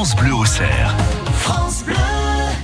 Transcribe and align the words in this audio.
France 0.00 0.16
Bleu 0.16 0.32
au 0.32 0.46
cerf. 0.46 0.96
France 1.34 1.84
Bleu. 1.84 1.94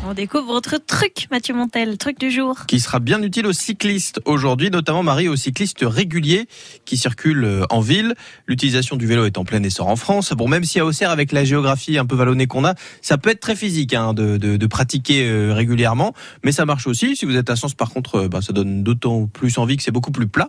On 0.09 0.15
découvre 0.15 0.47
votre 0.47 0.79
truc, 0.79 1.27
Mathieu 1.31 1.53
Montel, 1.53 1.99
truc 1.99 2.19
du 2.19 2.31
jour. 2.31 2.65
Qui 2.67 2.81
sera 2.81 2.99
bien 2.99 3.23
utile 3.23 3.47
aux 3.47 3.53
cyclistes 3.53 4.23
aujourd'hui, 4.25 4.71
notamment 4.71 5.03
Marie 5.03 5.29
aux 5.29 5.37
cyclistes 5.37 5.85
réguliers 5.87 6.49
qui 6.87 6.97
circulent 6.97 7.45
euh, 7.45 7.65
en 7.69 7.81
ville. 7.81 8.15
L'utilisation 8.47 8.97
du 8.97 9.07
vélo 9.07 9.27
est 9.27 9.37
en 9.37 9.45
plein 9.45 9.63
essor 9.63 9.89
en 9.89 9.97
France. 9.97 10.33
Bon, 10.33 10.49
même 10.49 10.65
si 10.65 10.81
à 10.81 10.87
Auxerre, 10.87 11.11
avec 11.11 11.31
la 11.31 11.45
géographie 11.45 11.99
un 11.99 12.07
peu 12.07 12.17
vallonnée 12.17 12.47
qu'on 12.47 12.65
a, 12.65 12.75
ça 13.03 13.19
peut 13.19 13.29
être 13.29 13.41
très 13.41 13.55
physique 13.55 13.93
hein, 13.93 14.15
de, 14.15 14.39
de, 14.39 14.57
de, 14.57 14.67
pratiquer 14.67 15.29
euh, 15.29 15.53
régulièrement, 15.53 16.15
mais 16.43 16.53
ça 16.53 16.65
marche 16.65 16.87
aussi. 16.87 17.17
Si 17.17 17.27
vous 17.27 17.37
êtes 17.37 17.51
à 17.51 17.57
Sens, 17.57 17.75
par 17.75 17.91
contre, 17.91 18.15
euh, 18.15 18.29
bah, 18.29 18.41
ça 18.41 18.55
donne 18.55 18.83
d'autant 18.83 19.27
plus 19.27 19.59
envie 19.59 19.77
que 19.77 19.83
c'est 19.83 19.91
beaucoup 19.91 20.11
plus 20.11 20.27
plat. 20.27 20.49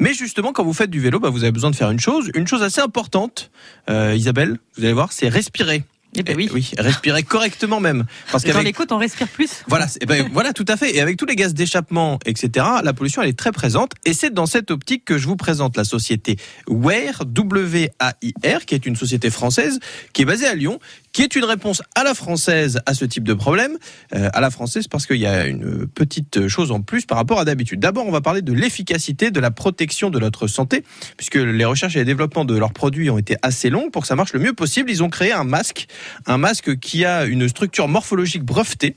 Mais 0.00 0.12
justement, 0.12 0.52
quand 0.52 0.64
vous 0.64 0.74
faites 0.74 0.90
du 0.90 1.00
vélo, 1.00 1.18
bah, 1.18 1.30
vous 1.30 1.44
avez 1.44 1.52
besoin 1.52 1.70
de 1.70 1.76
faire 1.76 1.90
une 1.90 2.00
chose, 2.00 2.30
une 2.34 2.46
chose 2.46 2.62
assez 2.62 2.82
importante. 2.82 3.50
Euh, 3.88 4.14
Isabelle, 4.14 4.58
vous 4.76 4.84
allez 4.84 4.92
voir, 4.92 5.12
c'est 5.12 5.30
respirer. 5.30 5.82
Eh 6.16 6.22
ben 6.22 6.36
oui. 6.36 6.48
oui, 6.52 6.70
respirer 6.78 7.22
correctement 7.22 7.80
même. 7.80 8.04
Parce 8.30 8.44
qu'avec 8.44 8.64
les 8.64 8.72
côtes, 8.72 8.92
on 8.92 8.98
respire 8.98 9.28
plus. 9.28 9.62
Voilà, 9.68 9.86
eh 10.00 10.06
ben, 10.06 10.28
voilà, 10.32 10.52
tout 10.52 10.64
à 10.68 10.76
fait. 10.76 10.96
Et 10.96 11.00
avec 11.00 11.16
tous 11.16 11.26
les 11.26 11.36
gaz 11.36 11.54
d'échappement, 11.54 12.18
etc., 12.24 12.66
la 12.82 12.92
pollution 12.92 13.22
elle 13.22 13.28
est 13.28 13.38
très 13.38 13.52
présente. 13.52 13.92
Et 14.04 14.12
c'est 14.12 14.32
dans 14.32 14.46
cette 14.46 14.70
optique 14.70 15.04
que 15.04 15.18
je 15.18 15.26
vous 15.26 15.36
présente 15.36 15.76
la 15.76 15.84
société 15.84 16.36
WAIR, 16.68 17.24
W-A-I-R, 17.26 18.64
qui 18.66 18.74
est 18.74 18.86
une 18.86 18.96
société 18.96 19.30
française 19.30 19.78
qui 20.12 20.22
est 20.22 20.26
basée 20.26 20.46
à 20.46 20.54
Lyon, 20.54 20.78
qui 21.12 21.22
est 21.22 21.34
une 21.36 21.44
réponse 21.44 21.82
à 21.94 22.04
la 22.04 22.14
française 22.14 22.80
à 22.86 22.94
ce 22.94 23.04
type 23.04 23.24
de 23.24 23.34
problème. 23.34 23.78
Euh, 24.14 24.30
à 24.32 24.40
la 24.40 24.50
française 24.50 24.88
parce 24.88 25.06
qu'il 25.06 25.16
y 25.16 25.26
a 25.26 25.46
une 25.46 25.86
petite 25.86 26.48
chose 26.48 26.70
en 26.70 26.80
plus 26.80 27.06
par 27.06 27.18
rapport 27.18 27.40
à 27.40 27.44
d'habitude. 27.44 27.80
D'abord, 27.80 28.06
on 28.06 28.10
va 28.10 28.20
parler 28.20 28.42
de 28.42 28.52
l'efficacité 28.52 29.30
de 29.30 29.40
la 29.40 29.50
protection 29.50 30.10
de 30.10 30.18
notre 30.18 30.46
santé, 30.46 30.84
puisque 31.16 31.36
les 31.36 31.64
recherches 31.64 31.96
et 31.96 32.00
les 32.00 32.04
développements 32.04 32.44
de 32.44 32.56
leurs 32.56 32.72
produits 32.72 33.10
ont 33.10 33.18
été 33.18 33.36
assez 33.42 33.70
longs 33.70 33.90
pour 33.90 34.02
que 34.02 34.08
ça 34.08 34.16
marche 34.16 34.32
le 34.32 34.40
mieux 34.40 34.52
possible. 34.52 34.90
Ils 34.90 35.02
ont 35.02 35.08
créé 35.08 35.32
un 35.32 35.44
masque 35.44 35.86
un 36.26 36.38
masque 36.38 36.78
qui 36.78 37.04
a 37.04 37.24
une 37.24 37.48
structure 37.48 37.88
morphologique 37.88 38.42
brevetée, 38.42 38.96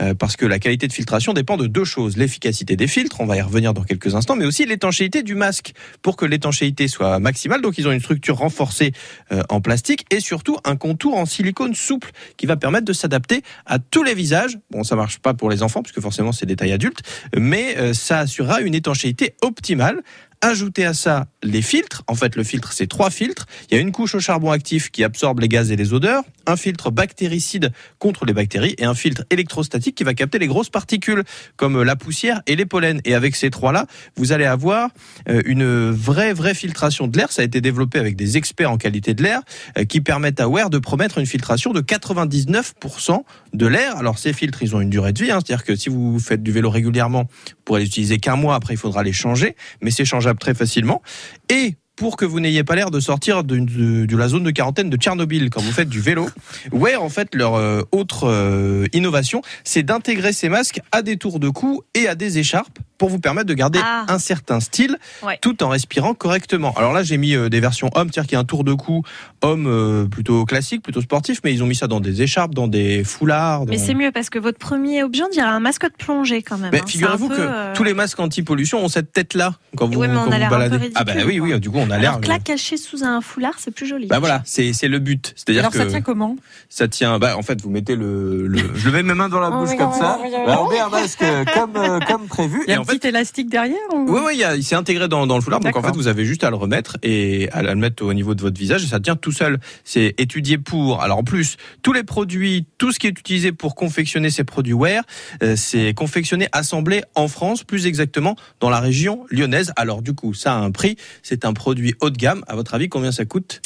euh, 0.00 0.14
parce 0.14 0.36
que 0.36 0.46
la 0.46 0.58
qualité 0.58 0.88
de 0.88 0.92
filtration 0.92 1.32
dépend 1.32 1.56
de 1.56 1.66
deux 1.66 1.84
choses 1.84 2.16
l'efficacité 2.16 2.76
des 2.76 2.86
filtres, 2.86 3.20
on 3.20 3.26
va 3.26 3.36
y 3.36 3.42
revenir 3.42 3.74
dans 3.74 3.82
quelques 3.82 4.14
instants, 4.14 4.36
mais 4.36 4.44
aussi 4.44 4.64
l'étanchéité 4.66 5.22
du 5.22 5.34
masque, 5.34 5.72
pour 6.02 6.16
que 6.16 6.24
l'étanchéité 6.24 6.88
soit 6.88 7.18
maximale. 7.18 7.60
Donc 7.60 7.78
ils 7.78 7.86
ont 7.88 7.92
une 7.92 8.00
structure 8.00 8.38
renforcée 8.38 8.92
euh, 9.32 9.42
en 9.48 9.60
plastique 9.60 10.06
et 10.10 10.20
surtout 10.20 10.58
un 10.64 10.76
contour 10.76 11.16
en 11.16 11.26
silicone 11.26 11.74
souple 11.74 12.10
qui 12.36 12.46
va 12.46 12.56
permettre 12.56 12.84
de 12.84 12.92
s'adapter 12.92 13.42
à 13.66 13.78
tous 13.78 14.02
les 14.02 14.14
visages. 14.14 14.58
Bon, 14.70 14.84
ça 14.84 14.96
marche 14.96 15.18
pas 15.18 15.34
pour 15.34 15.50
les 15.50 15.62
enfants, 15.62 15.82
puisque 15.82 16.00
forcément 16.00 16.32
c'est 16.32 16.46
des 16.46 16.56
tailles 16.56 16.72
adultes, 16.72 17.02
mais 17.36 17.76
euh, 17.76 17.94
ça 17.94 18.20
assurera 18.20 18.60
une 18.60 18.74
étanchéité 18.74 19.34
optimale 19.42 20.02
Ajoutez 20.42 20.86
à 20.86 20.94
ça 20.94 21.26
les 21.42 21.60
filtres. 21.60 22.02
En 22.06 22.14
fait, 22.14 22.34
le 22.34 22.44
filtre, 22.44 22.72
c'est 22.72 22.86
trois 22.86 23.10
filtres. 23.10 23.44
Il 23.70 23.74
y 23.74 23.78
a 23.78 23.80
une 23.80 23.92
couche 23.92 24.14
au 24.14 24.20
charbon 24.20 24.50
actif 24.50 24.90
qui 24.90 25.04
absorbe 25.04 25.40
les 25.40 25.48
gaz 25.48 25.70
et 25.70 25.76
les 25.76 25.92
odeurs, 25.92 26.24
un 26.50 26.56
filtre 26.56 26.90
bactéricide 26.90 27.72
contre 27.98 28.24
les 28.24 28.32
bactéries 28.32 28.74
et 28.78 28.84
un 28.84 28.94
filtre 28.94 29.24
électrostatique 29.30 29.94
qui 29.94 30.04
va 30.04 30.14
capter 30.14 30.38
les 30.38 30.46
grosses 30.46 30.70
particules 30.70 31.24
comme 31.56 31.82
la 31.82 31.96
poussière 31.96 32.42
et 32.46 32.56
les 32.56 32.66
pollens. 32.66 33.00
Et 33.04 33.14
avec 33.14 33.36
ces 33.36 33.50
trois-là, 33.50 33.86
vous 34.16 34.32
allez 34.32 34.44
avoir 34.44 34.90
euh, 35.28 35.42
une 35.46 35.90
vraie, 35.90 36.32
vraie 36.32 36.54
filtration 36.54 37.06
de 37.06 37.16
l'air. 37.16 37.32
Ça 37.32 37.42
a 37.42 37.44
été 37.44 37.60
développé 37.60 37.98
avec 37.98 38.16
des 38.16 38.36
experts 38.36 38.70
en 38.70 38.76
qualité 38.76 39.14
de 39.14 39.22
l'air 39.22 39.40
euh, 39.78 39.84
qui 39.84 40.00
permettent 40.00 40.40
à 40.40 40.48
Wear 40.48 40.70
de 40.70 40.78
promettre 40.78 41.18
une 41.18 41.26
filtration 41.26 41.72
de 41.72 41.80
99% 41.80 43.22
de 43.52 43.66
l'air. 43.66 43.96
Alors, 43.96 44.18
ces 44.18 44.32
filtres, 44.32 44.62
ils 44.62 44.74
ont 44.74 44.80
une 44.80 44.90
durée 44.90 45.12
de 45.12 45.22
vie. 45.22 45.30
Hein. 45.30 45.38
C'est-à-dire 45.44 45.64
que 45.64 45.76
si 45.76 45.88
vous 45.88 46.18
faites 46.18 46.42
du 46.42 46.52
vélo 46.52 46.70
régulièrement, 46.70 47.22
vous 47.24 47.54
pourrez 47.64 47.80
les 47.80 47.86
utiliser 47.86 48.18
qu'un 48.18 48.36
mois. 48.36 48.54
Après, 48.54 48.74
il 48.74 48.78
faudra 48.78 49.02
les 49.02 49.12
changer. 49.12 49.56
Mais 49.80 49.90
c'est 49.90 50.04
changeable 50.04 50.38
très 50.38 50.54
facilement. 50.54 51.02
Et 51.48 51.76
pour 52.00 52.16
que 52.16 52.24
vous 52.24 52.40
n'ayez 52.40 52.64
pas 52.64 52.76
l'air 52.76 52.90
de 52.90 52.98
sortir 52.98 53.44
de, 53.44 53.58
de, 53.58 54.06
de, 54.06 54.16
la 54.16 54.26
zone 54.26 54.42
de 54.42 54.50
quarantaine 54.50 54.88
de 54.88 54.96
Tchernobyl 54.96 55.50
quand 55.50 55.60
vous 55.60 55.70
faites 55.70 55.90
du 55.90 56.00
vélo. 56.00 56.30
Ouais, 56.72 56.96
en 56.96 57.10
fait, 57.10 57.34
leur 57.34 57.56
euh, 57.56 57.82
autre 57.92 58.26
euh, 58.26 58.86
innovation, 58.94 59.42
c'est 59.64 59.82
d'intégrer 59.82 60.32
ces 60.32 60.48
masques 60.48 60.80
à 60.92 61.02
des 61.02 61.18
tours 61.18 61.40
de 61.40 61.50
cou 61.50 61.82
et 61.92 62.08
à 62.08 62.14
des 62.14 62.38
écharpes 62.38 62.78
pour 62.96 63.10
vous 63.10 63.18
permettre 63.18 63.46
de 63.46 63.54
garder 63.54 63.80
ah. 63.82 64.06
un 64.08 64.18
certain 64.18 64.60
style 64.60 64.96
ouais. 65.22 65.38
tout 65.42 65.62
en 65.62 65.68
respirant 65.68 66.14
correctement. 66.14 66.72
Alors 66.74 66.94
là, 66.94 67.02
j'ai 67.02 67.18
mis 67.18 67.34
euh, 67.34 67.50
des 67.50 67.60
versions 67.60 67.90
hommes, 67.94 68.08
c'est-à-dire 68.10 68.28
qu'il 68.28 68.36
y 68.36 68.36
a 68.36 68.40
un 68.40 68.44
tour 68.44 68.64
de 68.64 68.72
cou 68.72 69.02
homme 69.42 70.08
plutôt 70.10 70.46
classique, 70.46 70.82
plutôt 70.82 71.00
sportif, 71.02 71.40
mais 71.44 71.52
ils 71.52 71.62
ont 71.62 71.66
mis 71.66 71.74
ça 71.74 71.86
dans 71.86 72.00
des 72.00 72.22
écharpes, 72.22 72.54
dans 72.54 72.68
des 72.68 73.04
foulards. 73.04 73.66
Dans... 73.66 73.72
Mais 73.72 73.78
c'est 73.78 73.94
mieux 73.94 74.10
parce 74.10 74.30
que 74.30 74.38
votre 74.38 74.58
premier 74.58 75.02
objet, 75.02 75.22
on 75.22 75.30
dirait 75.30 75.46
un 75.48 75.60
masque 75.60 75.84
de 75.84 75.96
plongée 75.98 76.42
quand 76.42 76.58
même. 76.58 76.74
Hein. 76.74 76.86
figurez-vous 76.86 77.28
que 77.28 77.74
tous 77.74 77.84
les 77.84 77.94
masques 77.94 78.20
anti-pollution 78.20 78.82
ont 78.82 78.88
cette 78.88 79.12
tête-là 79.12 79.54
quand 79.76 79.86
vous, 79.86 80.00
oui, 80.00 80.08
mais 80.08 80.16
on 80.16 80.24
quand 80.24 80.32
a 80.32 80.44
vous 80.44 80.50
baladez. 80.50 80.76
Un 80.76 80.78
peu 80.78 80.90
ah 80.94 81.04
bah 81.04 81.12
oui, 81.26 81.40
oui, 81.40 81.58
du 81.60 81.70
coup 81.70 81.78
on 81.78 81.89
a 81.92 81.98
l'air. 81.98 82.14
Alors 82.14 82.28
là, 82.28 82.38
caché 82.38 82.76
sous 82.76 83.04
un 83.04 83.20
foulard, 83.20 83.54
c'est 83.58 83.70
plus 83.70 83.86
joli. 83.86 84.06
Bah 84.06 84.18
voilà, 84.18 84.42
c'est 84.44 84.72
c'est 84.72 84.88
le 84.88 84.98
but. 84.98 85.32
C'est-à-dire 85.36 85.62
Alors 85.62 85.72
que 85.72 85.78
ça 85.78 85.86
tient 85.86 86.00
comment 86.00 86.36
Ça 86.68 86.88
tient. 86.88 87.18
Bah 87.18 87.36
en 87.36 87.42
fait, 87.42 87.60
vous 87.60 87.70
mettez 87.70 87.96
le, 87.96 88.46
le... 88.46 88.58
je 88.74 88.86
le 88.86 88.92
mets 88.92 89.02
mes 89.02 89.14
mains 89.14 89.28
dans 89.28 89.40
la 89.40 89.50
bouche 89.50 89.76
comme 89.76 89.92
ça. 89.92 90.18
Bah, 90.46 90.60
on 90.60 90.68
met 90.70 90.80
un 90.80 90.88
masque 90.88 91.24
comme 91.54 91.76
euh, 91.76 91.98
comme 92.00 92.26
prévu. 92.26 92.62
Il 92.66 92.70
y 92.70 92.74
a 92.74 92.80
un 92.80 92.84
petit 92.84 93.06
élastique 93.06 93.48
derrière. 93.48 93.78
Ou... 93.92 94.06
Oui, 94.08 94.20
oui, 94.26 94.42
il 94.56 94.64
s'est 94.64 94.74
intégré 94.74 95.08
dans, 95.08 95.26
dans 95.26 95.36
le 95.36 95.42
foulard. 95.42 95.60
Donc 95.60 95.76
en 95.76 95.82
fait, 95.82 95.94
vous 95.94 96.08
avez 96.08 96.24
juste 96.24 96.44
à 96.44 96.50
le 96.50 96.56
remettre 96.56 96.96
et 97.02 97.48
à 97.52 97.62
le 97.62 97.74
mettre 97.74 98.04
au 98.04 98.12
niveau 98.12 98.34
de 98.34 98.40
votre 98.40 98.58
visage 98.58 98.84
et 98.84 98.86
ça 98.86 99.00
tient 99.00 99.16
tout 99.16 99.32
seul. 99.32 99.58
C'est 99.84 100.14
étudié 100.18 100.58
pour. 100.58 101.02
Alors 101.02 101.18
en 101.18 101.24
plus, 101.24 101.56
tous 101.82 101.92
les 101.92 102.04
produits, 102.04 102.66
tout 102.78 102.92
ce 102.92 102.98
qui 102.98 103.06
est 103.06 103.18
utilisé 103.18 103.52
pour 103.52 103.74
confectionner 103.74 104.30
ces 104.30 104.44
produits 104.44 104.72
wear, 104.72 105.02
euh, 105.42 105.54
c'est 105.56 105.94
confectionné, 105.94 106.48
assemblé 106.52 107.02
en 107.14 107.28
France, 107.28 107.64
plus 107.64 107.86
exactement 107.86 108.36
dans 108.60 108.70
la 108.70 108.80
région 108.80 109.26
lyonnaise. 109.30 109.72
Alors 109.76 110.02
du 110.02 110.14
coup, 110.14 110.34
ça 110.34 110.54
a 110.54 110.56
un 110.56 110.70
prix. 110.70 110.96
C'est 111.22 111.44
un 111.44 111.52
produit 111.52 111.79
haut 112.00 112.10
de 112.10 112.16
gamme. 112.16 112.44
À 112.46 112.54
votre 112.54 112.74
avis, 112.74 112.88
combien 112.88 113.12
ça 113.12 113.24
coûte? 113.24 113.60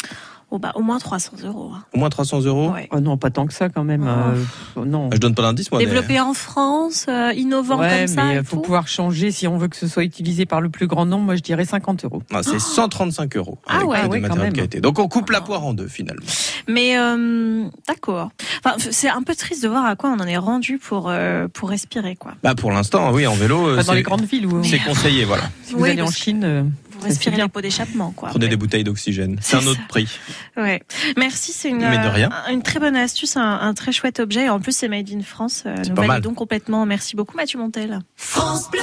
Oh 0.50 0.58
bah, 0.58 0.70
au 0.76 0.82
moins 0.82 1.00
300 1.00 1.32
euros. 1.46 1.72
Hein. 1.74 1.84
Au 1.94 1.98
moins 1.98 2.10
300 2.10 2.42
euros? 2.42 2.70
Ouais. 2.70 2.88
oh 2.92 3.00
Non, 3.00 3.16
pas 3.16 3.30
tant 3.30 3.44
que 3.44 3.52
ça 3.52 3.70
quand 3.70 3.82
même. 3.82 4.06
Oh. 4.06 4.80
Euh, 4.80 4.84
non. 4.84 5.10
Je 5.12 5.18
donne 5.18 5.34
pas 5.34 5.42
d'indice, 5.42 5.68
moi. 5.72 5.80
Développé 5.80 6.12
mais... 6.14 6.20
en 6.20 6.32
France, 6.32 7.06
euh, 7.08 7.32
innovant 7.32 7.80
ouais, 7.80 7.88
comme 7.88 8.06
ça. 8.06 8.24
mais 8.24 8.36
il 8.36 8.44
faut 8.44 8.58
pouvoir 8.58 8.86
changer 8.86 9.32
si 9.32 9.48
on 9.48 9.58
veut 9.58 9.66
que 9.66 9.76
ce 9.76 9.88
soit 9.88 10.04
utilisé 10.04 10.46
par 10.46 10.60
le 10.60 10.68
plus 10.68 10.86
grand 10.86 11.06
nombre. 11.06 11.24
Moi, 11.24 11.34
je 11.34 11.40
dirais 11.42 11.64
50 11.64 12.04
euros. 12.04 12.22
Ah, 12.32 12.44
c'est 12.44 12.60
135 12.60 13.36
euros. 13.36 13.58
Ah 13.66 13.78
avec 13.78 13.88
ouais, 13.88 14.06
ouais 14.06 14.20
quand 14.20 14.36
même. 14.36 14.52
qualité. 14.52 14.80
Donc 14.80 15.00
on 15.00 15.08
coupe 15.08 15.30
la 15.30 15.40
poire 15.40 15.64
en 15.64 15.74
deux 15.74 15.88
finalement. 15.88 16.22
Mais 16.68 16.98
euh, 16.98 17.64
d'accord. 17.88 18.30
Enfin, 18.64 18.76
c'est 18.78 19.08
un 19.08 19.22
peu 19.22 19.34
triste 19.34 19.64
de 19.64 19.68
voir 19.68 19.84
à 19.84 19.96
quoi 19.96 20.10
on 20.10 20.22
en 20.22 20.26
est 20.26 20.36
rendu 20.36 20.78
pour 20.78 21.08
euh, 21.08 21.48
pour 21.48 21.68
respirer 21.68 22.14
quoi. 22.14 22.34
Bah 22.44 22.54
pour 22.54 22.70
l'instant, 22.70 23.12
oui, 23.12 23.26
en 23.26 23.34
vélo. 23.34 23.82
Dans 23.82 23.92
les 23.92 24.02
grandes 24.02 24.24
villes 24.24 24.46
où 24.46 24.62
c'est 24.62 24.78
conseillé, 24.86 25.24
voilà. 25.24 25.44
Si 25.64 25.74
vous 25.74 25.84
allez 25.84 26.00
en 26.00 26.12
Chine. 26.12 26.70
Vous 27.04 27.10
respirez 27.10 27.36
les 27.36 27.48
pots 27.48 27.60
d'échappement, 27.60 28.12
quoi. 28.12 28.30
Prenez 28.30 28.48
des 28.48 28.56
bouteilles 28.56 28.84
d'oxygène. 28.84 29.38
C'est 29.40 29.56
un 29.56 29.66
autre 29.66 29.86
prix. 29.88 30.08
Ouais. 30.56 30.82
Merci, 31.16 31.52
c'est 31.52 31.68
une, 31.68 31.78
Mais 31.78 31.98
de 31.98 32.08
rien. 32.08 32.30
une 32.50 32.62
très 32.62 32.80
bonne 32.80 32.96
astuce, 32.96 33.36
un, 33.36 33.42
un, 33.60 33.74
très 33.74 33.92
chouette 33.92 34.20
objet. 34.20 34.44
Et 34.44 34.48
en 34.48 34.60
plus, 34.60 34.72
c'est 34.76 34.88
made 34.88 35.10
in 35.10 35.22
France. 35.22 35.64
Euh, 35.66 35.76
nous 35.88 35.94
pas 35.94 36.02
mal. 36.02 36.08
validons 36.08 36.34
complètement. 36.34 36.86
Merci 36.86 37.16
beaucoup, 37.16 37.36
Mathieu 37.36 37.58
Montel. 37.58 38.00
France 38.16 38.70
Bleu. 38.70 38.80